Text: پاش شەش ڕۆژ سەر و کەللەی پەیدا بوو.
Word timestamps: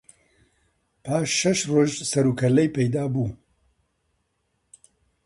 پاش 1.03 1.27
شەش 1.39 1.59
ڕۆژ 1.71 1.91
سەر 2.11 2.25
و 2.27 2.37
کەللەی 2.39 2.73
پەیدا 2.75 3.03
بوو. 3.13 3.27